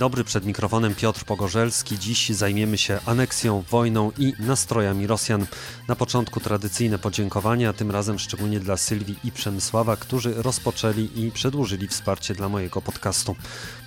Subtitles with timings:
[0.00, 1.98] dobry, przed mikrofonem Piotr Pogorzelski.
[1.98, 5.46] Dziś zajmiemy się aneksją, wojną i nastrojami Rosjan.
[5.88, 11.88] Na początku tradycyjne podziękowania, tym razem szczególnie dla Sylwii i Przemysława, którzy rozpoczęli i przedłużyli
[11.88, 13.36] wsparcie dla mojego podcastu.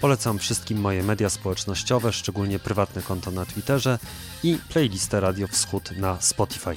[0.01, 3.99] Polecam wszystkim moje media społecznościowe, szczególnie prywatne konto na Twitterze
[4.43, 6.75] i playlistę Radio Wschód na Spotify.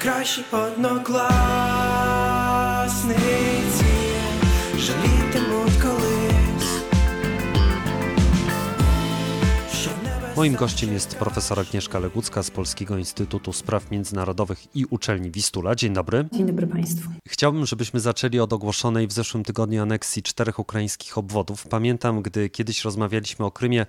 [0.00, 1.16] Кращі однокласниці
[4.78, 6.26] жалітимуть колись.
[10.36, 15.74] Moim gościem jest profesor Agnieszka Legucka z Polskiego Instytutu Spraw Międzynarodowych i Uczelni Wistula.
[15.74, 16.28] Dzień dobry.
[16.32, 17.10] Dzień dobry Państwu.
[17.28, 21.66] Chciałbym, żebyśmy zaczęli od ogłoszonej w zeszłym tygodniu aneksji czterech ukraińskich obwodów.
[21.68, 23.86] Pamiętam, gdy kiedyś rozmawialiśmy o Krymie,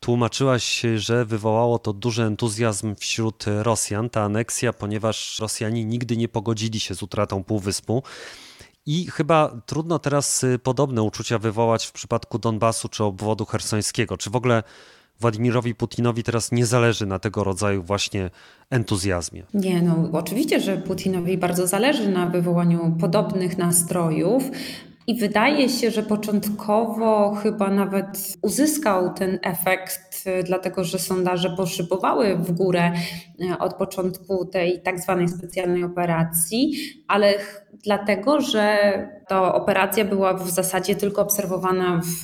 [0.00, 6.80] Tłumaczyłaś, że wywołało to duży entuzjazm wśród Rosjan, ta aneksja, ponieważ Rosjanie nigdy nie pogodzili
[6.80, 8.02] się z utratą Półwyspu.
[8.86, 14.16] I chyba trudno teraz y, podobne uczucia wywołać w przypadku Donbasu czy obwodu hersońskiego.
[14.16, 14.62] Czy w ogóle
[15.20, 18.30] Władimirowi Putinowi teraz nie zależy na tego rodzaju właśnie
[18.70, 19.42] entuzjazmie?
[19.54, 24.42] Nie, no oczywiście, że Putinowi bardzo zależy na wywołaniu podobnych nastrojów,
[25.08, 32.36] i wydaje się, że początkowo chyba nawet uzyskał ten efekt, y, dlatego że sondaże poszybowały
[32.36, 32.92] w górę
[33.40, 36.72] y, od początku tej tak zwanej specjalnej operacji,
[37.06, 37.34] ale
[37.84, 38.78] dlatego, że
[39.28, 42.22] ta operacja była w zasadzie tylko obserwowana w,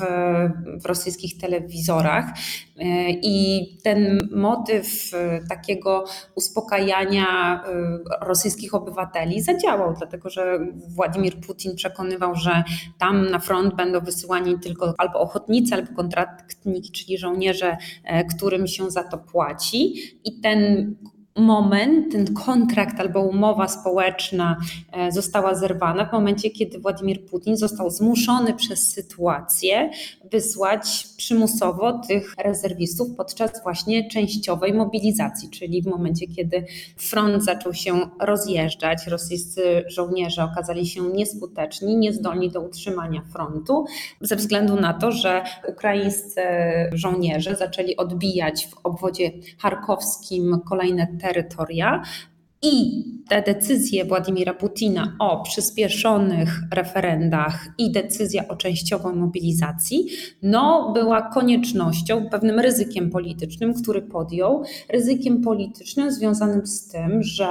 [0.83, 2.25] w rosyjskich telewizorach
[2.79, 6.05] e, i ten motyw e, takiego
[6.35, 12.65] uspokajania e, rosyjskich obywateli zadziałał, dlatego że Władimir Putin przekonywał, że
[12.99, 17.77] tam na front będą wysyłani tylko albo ochotnicy, albo kontraktniki, czyli żołnierze,
[18.37, 19.95] którym się za to płaci.
[20.25, 20.95] I ten
[21.37, 24.57] moment, ten kontrakt albo umowa społeczna
[24.93, 29.91] e, została zerwana w momencie, kiedy Władimir Putin został zmuszony przez sytuację
[30.31, 36.65] wysłać przymusowo tych rezerwistów podczas właśnie częściowej mobilizacji, czyli w momencie, kiedy
[36.97, 43.85] front zaczął się rozjeżdżać, rosyjscy żołnierze okazali się nieskuteczni, niezdolni do utrzymania frontu,
[44.21, 46.41] ze względu na to, że ukraińscy
[46.93, 52.03] żołnierze zaczęli odbijać w obwodzie charkowskim kolejne terytoria,
[52.65, 60.07] i te decyzje Władimira Putina o przyspieszonych referendach i decyzja o częściowej mobilizacji,
[60.43, 67.49] no, była koniecznością, pewnym ryzykiem politycznym, który podjął, ryzykiem politycznym związanym z tym, że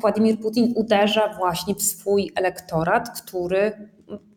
[0.00, 3.72] Władimir Putin uderza właśnie w swój elektorat, który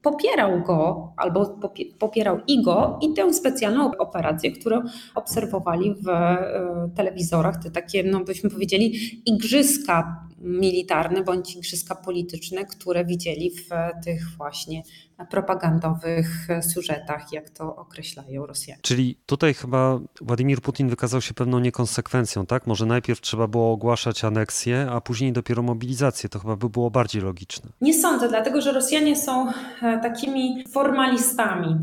[0.02, 1.60] popierał go albo
[2.00, 4.82] popierał i go i tę specjalną operację, którą
[5.16, 8.94] obserwowali w e, telewizorach, te takie, no byśmy powiedzieli,
[9.26, 13.70] igrzyska militarne bądź igrzyska polityczne, które widzieli w
[14.06, 14.84] tych właśnie
[15.30, 18.82] propagandowych sużetach, jak to określają Rosjanie.
[18.82, 22.68] Czyli tutaj chyba Władimir Putin wykazał się pewną niekonsekwencją, tak?
[22.68, 26.30] Może najpierw trzeba było ogłaszać aneksję, a później dopiero mobilizację.
[26.30, 27.70] To chyba by było bardziej logiczne.
[27.82, 29.52] Nie sądzę, dlatego że Rosjanie są
[29.82, 31.76] e, takimi formalistami.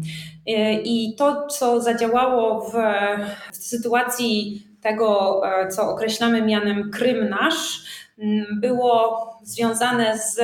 [0.47, 2.75] E, I to, co zadziałało w,
[3.53, 7.85] w sytuacji tego, e, co określamy mianem Krym nasz,
[8.61, 10.41] było związane z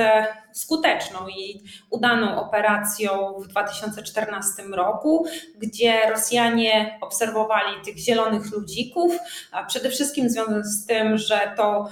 [0.51, 5.25] skuteczną i udaną operacją w 2014 roku,
[5.57, 9.13] gdzie Rosjanie obserwowali tych zielonych ludzików,
[9.51, 11.89] a przede wszystkim związane z tym, że to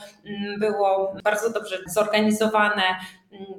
[0.60, 2.84] było bardzo dobrze zorganizowane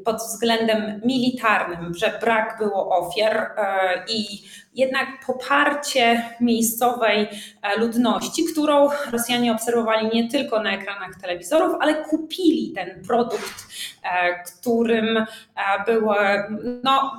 [0.05, 4.43] pod względem militarnym, że brak było ofiar e, i
[4.75, 7.29] jednak poparcie miejscowej
[7.63, 13.67] e, ludności, którą Rosjanie obserwowali nie tylko na ekranach telewizorów, ale kupili ten produkt,
[14.03, 15.27] e, którym
[15.87, 16.17] były
[16.83, 17.13] no,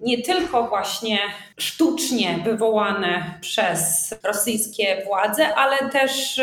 [0.00, 1.18] nie tylko właśnie
[1.58, 6.40] sztucznie wywołane przez rosyjskie władze, ale też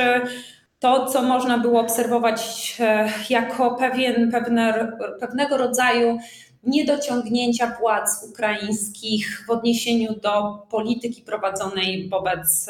[0.80, 6.18] to, co można było obserwować e, jako pewien, pewne, pewnego rodzaju
[6.64, 12.70] niedociągnięcia władz ukraińskich w odniesieniu do polityki prowadzonej wobec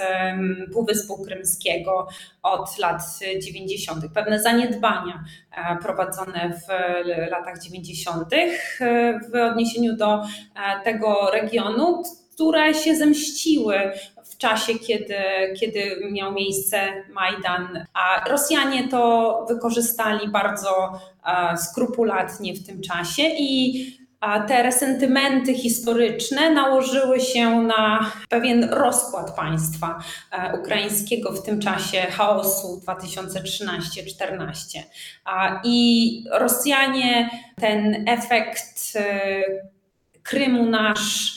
[0.74, 2.07] Półwyspu Krymskiego
[2.44, 3.01] od lat
[3.42, 6.71] 90., pewne zaniedbania e, prowadzone w
[7.31, 8.30] latach 90.
[9.31, 10.21] w odniesieniu do
[10.83, 12.04] tego regionu,
[12.38, 13.92] które się zemściły
[14.25, 15.16] w czasie, kiedy,
[15.60, 16.78] kiedy miał miejsce
[17.13, 21.00] Majdan, a Rosjanie to wykorzystali bardzo
[21.57, 23.88] skrupulatnie w tym czasie i
[24.48, 30.00] te resentymenty historyczne nałożyły się na pewien rozkład państwa
[30.31, 34.80] e, ukraińskiego w tym czasie chaosu 2013-14.
[35.63, 37.30] I Rosjanie
[37.60, 39.42] ten efekt e,
[40.24, 41.37] Krymu nasz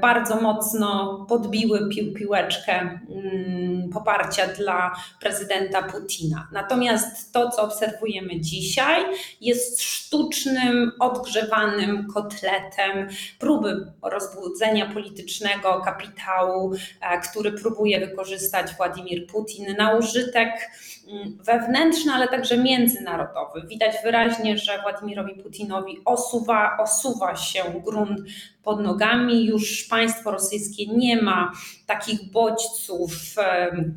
[0.00, 6.48] bardzo mocno podbiły pił, piłeczkę mm, poparcia dla prezydenta Putina.
[6.52, 9.04] Natomiast to, co obserwujemy dzisiaj,
[9.40, 19.96] jest sztucznym, odgrzewanym kotletem próby rozbudzenia politycznego kapitału, e, który próbuje wykorzystać Władimir Putin na
[19.96, 20.70] użytek
[21.08, 23.62] mm, wewnętrzny, ale także międzynarodowy.
[23.66, 28.20] Widać wyraźnie, że Władimirowi Putinowi osuwa, osuwa się grunt
[28.62, 29.46] pod nogami.
[29.46, 31.52] Już państwo rosyjskie nie ma
[31.86, 33.12] takich bodźców,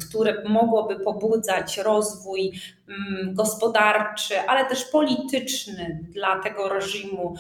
[0.10, 2.52] które mogłoby pobudzać rozwój
[2.88, 7.36] mm, gospodarczy, ale też polityczny dla tego reżimu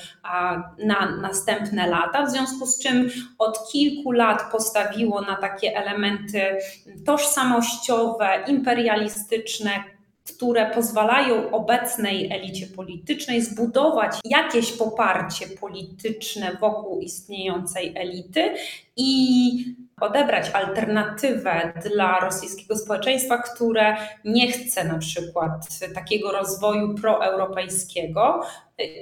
[0.85, 2.25] na następne lata.
[2.25, 6.41] W związku z czym od kilku lat postawiło na takie elementy
[7.05, 9.94] tożsamościowe, imperialistyczne,
[10.25, 18.53] które pozwalają obecnej elicie politycznej zbudować jakieś poparcie polityczne wokół istniejącej elity
[18.97, 28.41] i odebrać alternatywę dla rosyjskiego społeczeństwa, które nie chce na przykład takiego rozwoju proeuropejskiego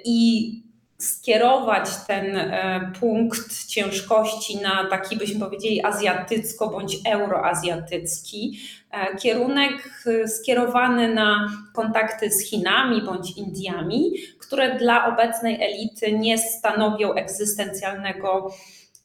[0.06, 0.73] i
[1.04, 8.60] skierować ten e, punkt ciężkości na taki, byśmy powiedzieli, azjatycko bądź euroazjatycki
[8.92, 16.38] e, kierunek e, skierowany na kontakty z Chinami bądź Indiami, które dla obecnej elity nie
[16.38, 18.54] stanowią egzystencjalnego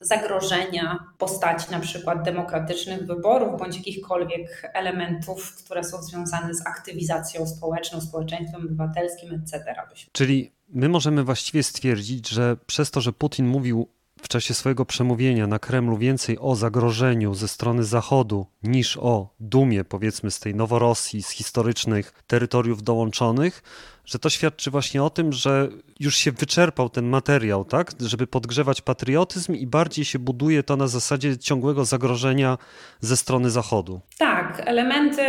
[0.00, 8.00] zagrożenia postaci na przykład demokratycznych wyborów bądź jakichkolwiek elementów, które są związane z aktywizacją społeczną,
[8.00, 9.74] społeczeństwem obywatelskim, etc.
[10.12, 13.88] Czyli my możemy właściwie stwierdzić, że przez to, że Putin mówił
[14.22, 19.84] w czasie swojego przemówienia na Kremlu więcej o zagrożeniu ze strony Zachodu niż o dumie,
[19.84, 23.62] powiedzmy, z tej Noworosji, z historycznych terytoriów dołączonych,
[24.08, 25.68] że to świadczy właśnie o tym, że
[26.00, 30.86] już się wyczerpał ten materiał, tak, żeby podgrzewać patriotyzm i bardziej się buduje to na
[30.86, 32.58] zasadzie ciągłego zagrożenia
[33.00, 34.00] ze strony Zachodu.
[34.18, 35.22] Tak, elementy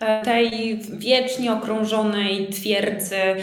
[0.00, 3.36] e, tej wiecznie okrążonej twierdzy, e,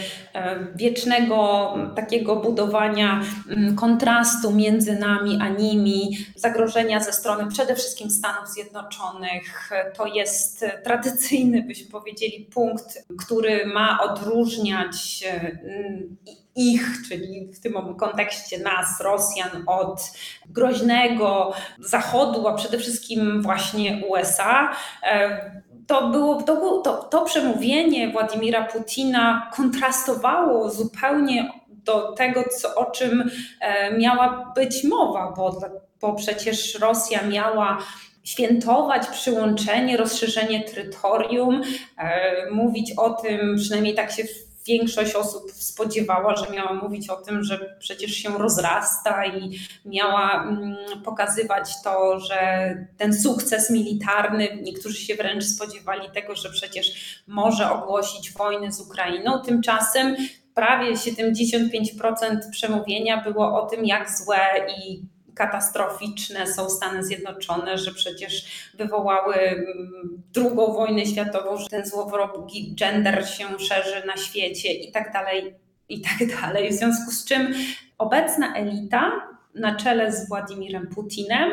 [0.74, 8.48] wiecznego takiego budowania mm, kontrastu między nami a nimi, zagrożenia ze strony przede wszystkim Stanów
[8.48, 16.16] Zjednoczonych, to jest tradycyjny, byśmy powiedzieli, punkt, który ma odróżniać Mm,
[16.56, 20.12] ich, czyli w tym kontekście nas, Rosjan, od
[20.46, 24.70] groźnego Zachodu, a przede wszystkim właśnie USA.
[25.02, 32.90] E, to, było, to, to, to przemówienie Władimira Putina kontrastowało zupełnie do tego, co, o
[32.90, 33.30] czym
[33.60, 35.60] e, miała być mowa, bo,
[36.00, 37.78] bo przecież Rosja miała
[38.24, 41.62] świętować przyłączenie, rozszerzenie terytorium,
[41.98, 44.22] e, mówić o tym, przynajmniej tak się
[44.68, 50.76] większość osób spodziewała, że miała mówić o tym, że przecież się rozrasta i miała mm,
[51.04, 58.32] pokazywać to, że ten sukces militarny, niektórzy się wręcz spodziewali tego, że przecież może ogłosić
[58.32, 59.42] wojnę z Ukrainą.
[59.42, 60.16] Tymczasem
[60.54, 64.38] prawie 75% przemówienia było o tym, jak złe
[64.78, 65.02] i
[65.38, 73.28] katastroficzne są Stany Zjednoczone, że przecież wywołały mm, drugą wojnę światową, że ten złowrogi gender
[73.28, 75.54] się szerzy na świecie i tak dalej,
[75.88, 76.70] i tak dalej.
[76.70, 77.54] W związku z czym
[77.98, 79.12] obecna elita
[79.54, 81.50] na czele z Władimirem Putinem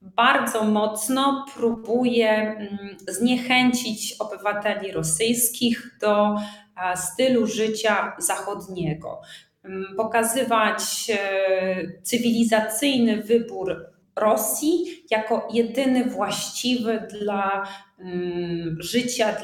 [0.00, 6.36] bardzo mocno próbuje mm, zniechęcić obywateli rosyjskich do
[6.96, 9.20] stylu życia zachodniego.
[9.66, 17.68] Mm, pokazywać e, cywilizacyjny wybór Rosji jako jedyny właściwy dla
[17.98, 19.36] mm, życia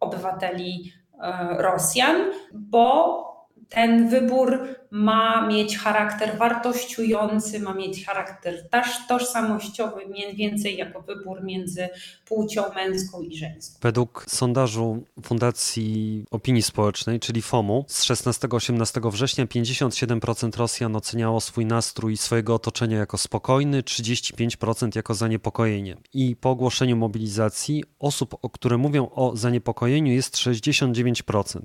[0.00, 0.92] obywateli
[1.22, 2.16] e, Rosjan,
[2.52, 3.24] bo
[3.68, 11.42] ten wybór ma mieć charakter wartościujący, ma mieć charakter też tożsamościowy, mniej więcej jako wybór
[11.44, 11.88] między
[12.24, 13.78] płcią męską i żeńską.
[13.82, 22.16] Według sondażu Fundacji Opinii Społecznej, czyli FOMU, z 16-18 września 57% Rosjan oceniało swój nastrój
[22.16, 25.96] swojego otoczenia jako spokojny, 35% jako zaniepokojenie.
[26.12, 31.60] I po ogłoszeniu mobilizacji osób, które mówią o zaniepokojeniu jest 69%.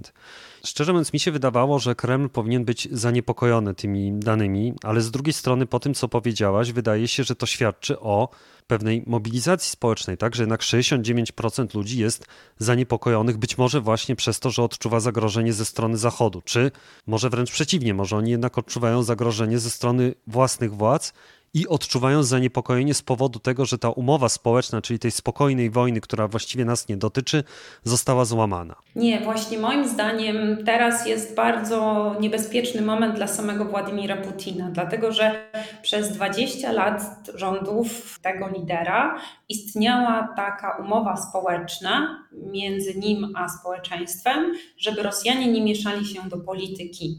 [0.65, 5.33] Szczerze mówiąc, mi się wydawało, że Kreml powinien być zaniepokojony tymi danymi, ale z drugiej
[5.33, 8.29] strony, po tym co powiedziałaś, wydaje się, że to świadczy o
[8.67, 12.25] pewnej mobilizacji społecznej, tak, że jednak 69% ludzi jest
[12.57, 16.71] zaniepokojonych, być może właśnie przez to, że odczuwa zagrożenie ze strony Zachodu, czy
[17.07, 21.13] może wręcz przeciwnie, może oni jednak odczuwają zagrożenie ze strony własnych władz
[21.53, 26.27] i odczuwają zaniepokojenie z powodu tego, że ta umowa społeczna, czyli tej spokojnej wojny, która
[26.27, 27.43] właściwie nas nie dotyczy,
[27.83, 28.75] została złamana.
[28.95, 35.49] Nie, właśnie moim zdaniem teraz jest bardzo niebezpieczny moment dla samego Władimira Putina, dlatego że
[35.81, 37.01] przez 20 lat
[37.35, 39.19] rządów tego lidera
[39.49, 47.17] istniała taka umowa społeczna między nim a społeczeństwem, żeby Rosjanie nie mieszali się do polityki.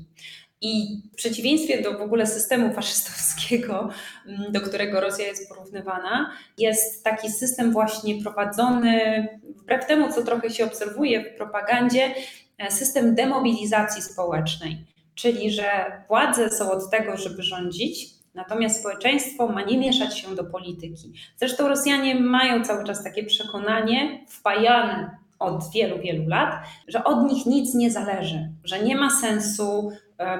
[0.64, 3.88] I w przeciwieństwie do w ogóle systemu faszystowskiego,
[4.26, 10.50] mm, do którego Rosja jest porównywana, jest taki system właśnie prowadzony, wbrew temu, co trochę
[10.50, 12.14] się obserwuje w propagandzie,
[12.58, 14.84] e, system demobilizacji społecznej.
[15.14, 15.68] Czyli, że
[16.08, 21.12] władze są od tego, żeby rządzić, natomiast społeczeństwo ma nie mieszać się do polityki.
[21.36, 26.54] Zresztą Rosjanie mają cały czas takie przekonanie, wpajane od wielu, wielu lat,
[26.88, 29.92] że od nich nic nie zależy, że nie ma sensu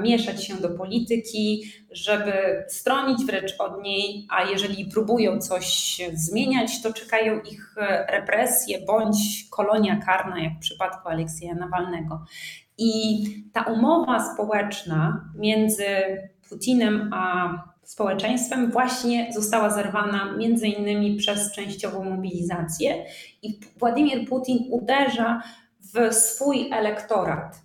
[0.02, 6.92] mieszać się do polityki, żeby stronić wręcz od niej, a jeżeli próbują coś zmieniać, to
[6.92, 12.24] czekają ich e, represje bądź kolonia karna, jak w przypadku Aleksieja Nawalnego.
[12.78, 15.86] I ta umowa społeczna między
[16.48, 17.48] Putinem a
[17.82, 23.04] społeczeństwem właśnie została zerwana między innymi przez częściową mobilizację
[23.42, 25.42] i Władimir Putin uderza
[25.80, 27.63] w swój elektorat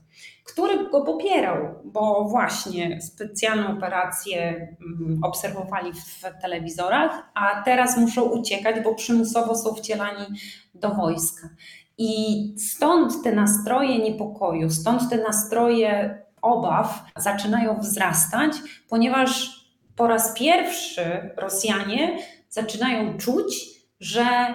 [0.54, 8.84] który go popierał, bo właśnie specjalną operację mm, obserwowali w telewizorach, a teraz muszą uciekać,
[8.84, 10.26] bo przymusowo są wcielani
[10.74, 11.50] do wojska.
[11.98, 18.52] I stąd te nastroje niepokoju, stąd te nastroje obaw zaczynają wzrastać,
[18.90, 19.60] ponieważ
[19.96, 22.18] po raz pierwszy Rosjanie
[22.50, 24.54] zaczynają czuć, że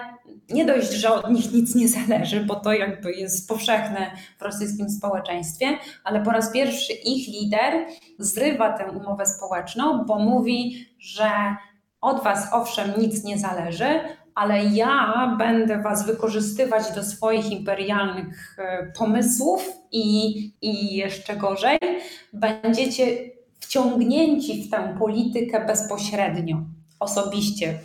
[0.49, 4.89] nie dość, że od nich nic nie zależy, bo to jakby jest powszechne w rosyjskim
[4.89, 5.67] społeczeństwie,
[6.03, 7.73] ale po raz pierwszy ich lider
[8.19, 11.29] zrywa tę umowę społeczną, bo mówi, że
[12.01, 13.99] od was owszem nic nie zależy,
[14.35, 20.27] ale ja będę was wykorzystywać do swoich imperialnych e, pomysłów i,
[20.61, 21.79] i jeszcze gorzej,
[22.33, 23.05] będziecie
[23.59, 26.57] wciągnięci w tę politykę bezpośrednio,
[26.99, 27.79] osobiście.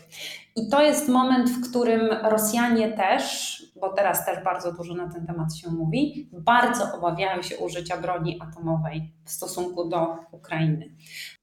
[0.61, 5.27] I to jest moment, w którym Rosjanie też, bo teraz też bardzo dużo na ten
[5.27, 10.91] temat się mówi, bardzo obawiają się użycia broni atomowej w stosunku do Ukrainy.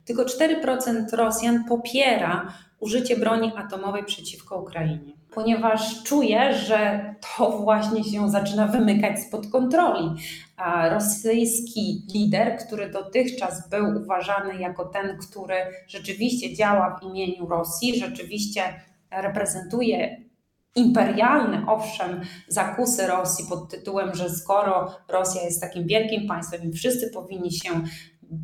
[0.06, 8.30] Tylko 4% Rosjan popiera użycie broni atomowej przeciwko Ukrainie, ponieważ czuje, że to właśnie się
[8.30, 10.10] zaczyna wymykać spod kontroli.
[10.58, 15.56] A rosyjski lider, który dotychczas był uważany jako ten, który
[15.88, 18.62] rzeczywiście działa w imieniu Rosji, rzeczywiście
[19.12, 20.28] reprezentuje
[20.76, 27.12] imperialne, owszem, zakusy Rosji pod tytułem, że skoro Rosja jest takim wielkim państwem i wszyscy
[27.14, 27.70] powinni się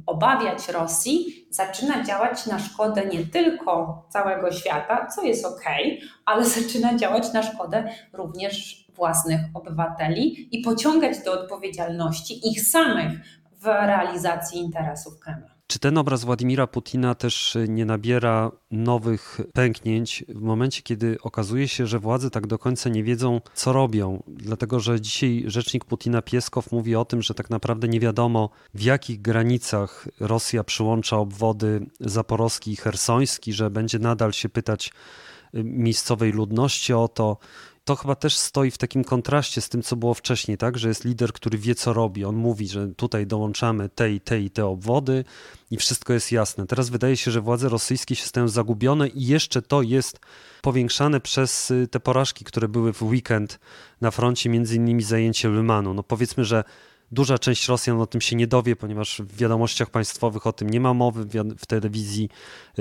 [0.05, 5.63] obawiać Rosji, zaczyna działać na szkodę nie tylko całego świata, co jest ok,
[6.25, 13.11] ale zaczyna działać na szkodę również własnych obywateli i pociągać do odpowiedzialności ich samych
[13.51, 15.52] w realizacji interesów Kremla.
[15.73, 21.87] Czy ten obraz Władimira Putina też nie nabiera nowych pęknięć w momencie, kiedy okazuje się,
[21.87, 24.23] że władze tak do końca nie wiedzą, co robią?
[24.27, 28.81] Dlatego, że dzisiaj rzecznik Putina Pieskow mówi o tym, że tak naprawdę nie wiadomo, w
[28.81, 34.91] jakich granicach Rosja przyłącza obwody zaporowski i hersoński, że będzie nadal się pytać
[35.53, 37.37] miejscowej ludności o to,
[37.83, 40.77] to chyba też stoi w takim kontraście z tym, co było wcześniej, tak?
[40.77, 42.25] Że jest lider, który wie, co robi.
[42.25, 45.25] On mówi, że tutaj dołączamy te i te i te obwody
[45.71, 46.67] i wszystko jest jasne.
[46.67, 50.19] Teraz wydaje się, że władze rosyjskie się stają zagubione i jeszcze to jest
[50.61, 53.59] powiększane przez y, te porażki, które były w weekend
[54.01, 55.93] na froncie, między innymi zajęcie Lymanu.
[55.93, 56.63] No powiedzmy, że
[57.13, 60.79] Duża część Rosjan o tym się nie dowie, ponieważ w wiadomościach państwowych o tym nie
[60.79, 61.25] ma mowy,
[61.57, 62.29] w telewizji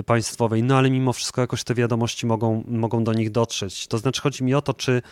[0.07, 3.87] państwowej, no ale mimo wszystko jakoś te wiadomości mogą, mogą do nich dotrzeć.
[3.87, 5.03] To znaczy chodzi mi o to, czy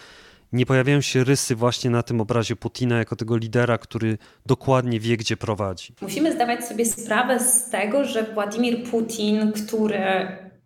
[0.53, 5.17] nie pojawiają się rysy właśnie na tym obrazie Putina jako tego lidera, który dokładnie wie,
[5.17, 5.95] gdzie prowadzi.
[6.01, 10.01] Musimy zdawać sobie sprawę z tego, że Władimir Putin, który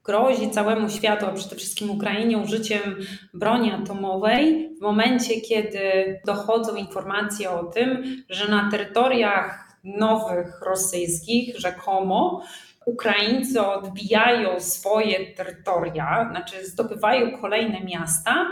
[0.05, 2.97] grozi całemu światu, a przede wszystkim Ukrainie użyciem
[3.35, 5.81] broni atomowej, w momencie, kiedy
[6.27, 12.43] dochodzą informacje o tym, że na terytoriach nowych rosyjskich rzekomo
[12.87, 18.47] Ukraińcy odbijają swoje terytoria, znaczy zdobywają kolejne miasta,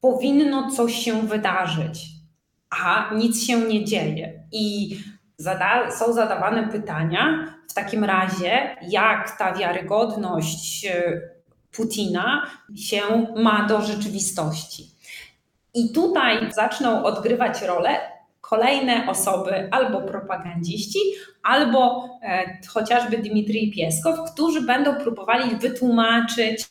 [0.00, 2.06] powinno coś się wydarzyć,
[2.70, 4.42] a nic się nie dzieje.
[4.52, 4.96] I
[5.36, 11.20] zada są zadawane pytania w takim razie, jak ta wiarygodność e,
[11.72, 14.90] Putina się ma do rzeczywistości.
[15.74, 18.00] I tutaj zaczną odgrywać rolę
[18.40, 20.98] kolejne osoby, albo propagandziści,
[21.42, 26.66] albo e, chociażby Dmitrij Pieskow, którzy będą próbowali wytłumaczyć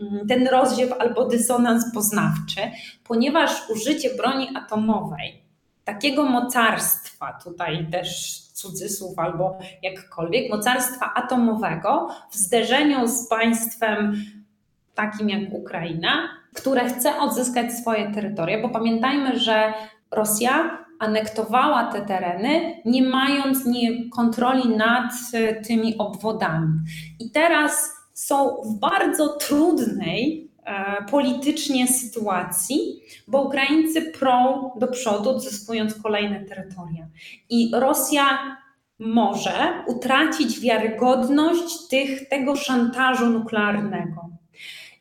[0.00, 2.60] mm, ten rozdziew albo dysonans poznawczy,
[3.04, 5.42] ponieważ użycie broni atomowej,
[5.88, 14.16] takiego mocarstwa, tutaj też cudzysłów albo jakkolwiek, mocarstwa atomowego w zderzeniu z państwem
[14.94, 19.72] takim jak Ukraina, które chce odzyskać swoje terytoria, bo pamiętajmy, że
[20.10, 26.78] Rosja anektowała te tereny, nie mając nie kontroli nad e, tymi obwodami.
[27.20, 30.47] I teraz są w bardzo trudnej
[31.10, 37.06] politycznie sytuacji, bo Ukraińcy prą do przodu, odzyskując kolejne terytoria.
[37.50, 38.56] I Rosja
[38.98, 44.28] może utracić wiarygodność tych, tego szantażu nuklearnego.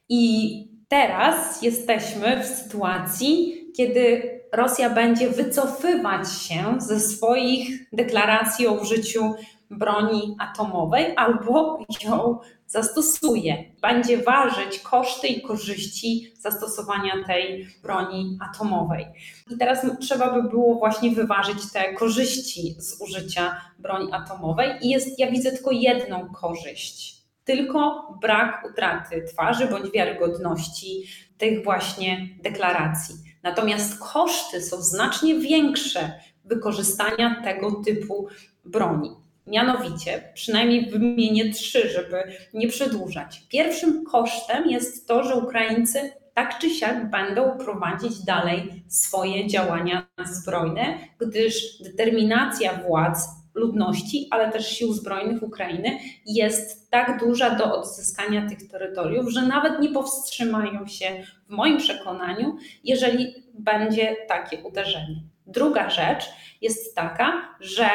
[0.10, 9.34] I teraz jesteśmy w sytuacji, kiedy Rosja będzie wycofywać się ze swoich deklaracji o użyciu
[9.72, 13.64] broni atomowej albo ją zastosuje.
[13.82, 19.06] Będzie ważyć koszty i korzyści zastosowania tej broni atomowej.
[19.52, 25.20] I teraz trzeba by było właśnie wyważyć te korzyści z użycia broni atomowej i jest,
[25.20, 27.18] ja widzę tylko jedną korzyść.
[27.44, 31.04] Tylko brak utraty twarzy bądź wiarygodności
[31.38, 33.16] tych właśnie deklaracji.
[33.44, 38.28] Natomiast koszty są znacznie większe wykorzystania tego typu
[38.66, 39.27] broni.
[39.48, 43.42] Mianowicie, przynajmniej wymienię trzy, żeby nie przedłużać.
[43.50, 50.98] Pierwszym kosztem jest to, że Ukraińcy tak czy siak będą prowadzić dalej swoje działania zbrojne,
[51.20, 58.68] gdyż determinacja władz ludności, ale też sił zbrojnych Ukrainy jest tak duża do odzyskania tych
[58.68, 65.22] terytoriów, że nawet nie powstrzymają się, w moim przekonaniu, jeżeli będzie takie uderzenie.
[65.48, 66.26] Druga rzecz
[66.62, 67.90] jest taka, że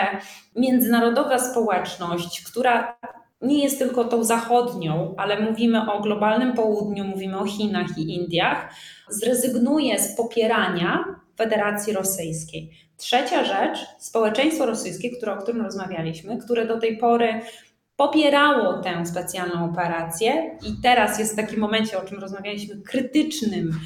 [0.57, 2.99] międzynarodowa społeczność, która
[3.43, 8.75] nie jest tylko tą zachodnią, ale mówimy o globalnym południu, mówimy o Chinach i Indiach,
[9.09, 11.05] zrezygnuje z popierania
[11.37, 12.71] Federacji Rosyjskiej.
[12.97, 17.41] Trzecia rzecz, społeczeństwo rosyjskie, które, o którym rozmawialiśmy, które do tej pory
[18.03, 23.81] popierało tę specjalną operację i teraz jest w takim momencie, o czym rozmawialiśmy, krytycznym,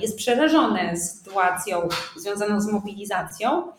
[0.00, 3.72] jest przerażone sytuacją związaną z mobilizacją,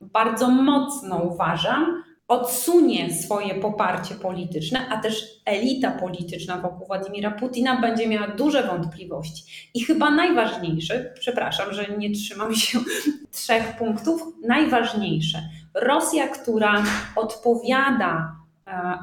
[0.00, 8.08] bardzo mocno uważam, odsunie swoje poparcie polityczne, a też elita polityczna wokół Władimira Putina będzie
[8.08, 9.70] miała duże wątpliwości.
[9.74, 12.78] I chyba najważniejszy, przepraszam, że nie trzymam się
[13.32, 15.42] trzech punktów, najważniejsze.
[15.74, 16.84] Rosja, która
[17.16, 18.39] odpowiada e,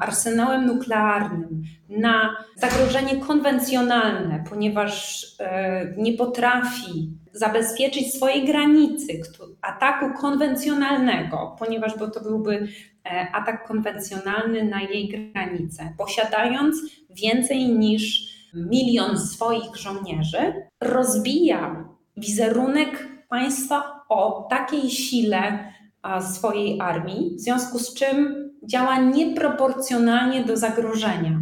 [0.00, 9.20] arsenałem nuklearnym na zagrożenie konwencjonalne, ponieważ e, nie potrafi zabezpieczyć swojej granicy
[9.62, 12.68] ataku konwencjonalnego, ponieważ bo to byłby
[13.10, 16.76] E, atak konwencjonalny na jej granicę, posiadając
[17.10, 25.72] więcej niż milion swoich żołnierzy, rozbija wizerunek państwa o takiej sile
[26.34, 31.40] swojej armii, w związku z czym działa nieproporcjonalnie do zagrożenia.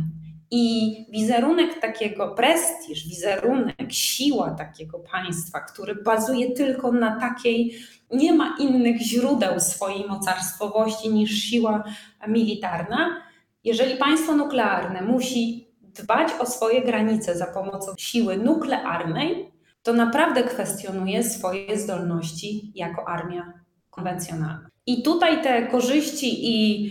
[0.50, 7.78] I wizerunek takiego, prestiż, wizerunek, siła takiego państwa, który bazuje tylko na takiej,
[8.12, 11.84] nie ma innych źródeł swojej mocarstwowości niż siła
[12.28, 13.22] militarna.
[13.64, 19.50] Jeżeli państwo nuklearne musi dbać o swoje granice za pomocą siły nuklearnej,
[19.82, 23.52] to naprawdę kwestionuje swoje zdolności jako armia
[23.90, 24.68] konwencjonalna.
[24.86, 26.90] I tutaj te korzyści i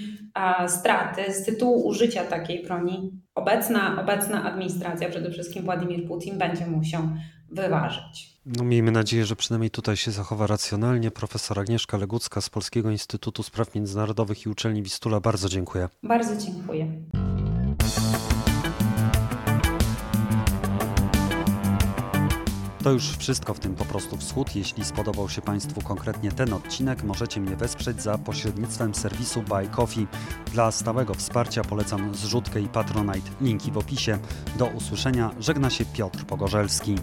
[0.68, 7.02] straty z tytułu użycia takiej broni obecna, obecna administracja, przede wszystkim Władimir Putin, będzie musiał
[7.52, 8.36] wyważyć.
[8.46, 11.12] No, miejmy nadzieję, że przynajmniej tutaj się zachowa racjonalnie.
[11.12, 15.20] Profesor Agnieszka Legucka z Polskiego Instytutu Spraw Międzynarodowych i Uczelni Wistula.
[15.20, 15.90] Bardzo dziękuję.
[16.04, 16.88] Bardzo dziękuję.
[22.86, 24.56] To już wszystko w tym po prostu wschód.
[24.56, 30.08] Jeśli spodobał się Państwu konkretnie ten odcinek, możecie mnie wesprzeć za pośrednictwem serwisu Buy Coffee.
[30.54, 33.32] Dla stałego wsparcia polecam zrzutkę i Patronite.
[33.42, 34.20] Linki w opisie.
[34.58, 35.32] Do usłyszenia.
[35.40, 36.96] Żegna się Piotr Pogorzelski.